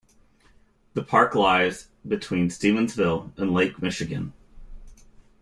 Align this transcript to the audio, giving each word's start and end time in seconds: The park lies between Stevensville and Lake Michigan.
The 0.95 1.03
park 1.03 1.35
lies 1.35 1.89
between 2.07 2.49
Stevensville 2.49 3.37
and 3.37 3.53
Lake 3.53 3.83
Michigan. 3.83 4.33